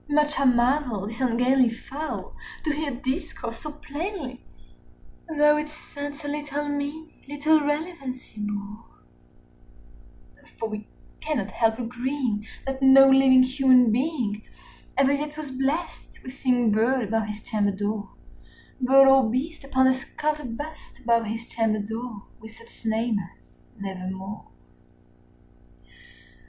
Much 0.09 0.39
I 0.39 0.45
marvelled 0.45 1.11
this 1.11 1.21
ungainly 1.21 1.69
fowl 1.69 2.35
to 2.63 2.71
hear 2.73 2.89
discourse 2.89 3.59
so 3.59 3.71
plainly, 3.73 4.41
Though 5.37 5.57
its 5.57 5.95
answer 5.95 6.27
little 6.27 6.67
meaning 6.69 7.23
little 7.29 7.59
relevancy 7.61 8.39
bore; 8.39 8.83
50 10.39 10.57
For 10.57 10.69
we 10.69 10.87
cannot 11.19 11.51
help 11.51 11.77
agreeing 11.77 12.47
that 12.65 12.81
no 12.81 13.07
living 13.11 13.43
human 13.43 13.91
being 13.91 14.41
Ever 14.97 15.13
yet 15.13 15.37
was 15.37 15.51
blessed 15.51 16.23
with 16.23 16.33
seeing 16.33 16.71
bird 16.71 17.03
above 17.03 17.27
his 17.27 17.43
chamber 17.43 17.69
door, 17.69 18.09
Bird 18.81 19.07
or 19.07 19.29
beast 19.29 19.63
upon 19.63 19.85
the 19.85 19.93
sculptured 19.93 20.57
bust 20.57 20.97
above 20.97 21.27
his 21.27 21.47
chamber 21.47 21.77
door, 21.77 22.23
With 22.39 22.53
such 22.57 22.87
name 22.87 23.19
as 23.39 23.67
"Nevermore." 23.79 24.47